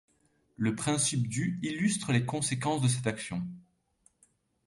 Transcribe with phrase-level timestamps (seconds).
[0.57, 3.45] Le principe du illustre les conséquences de cette action.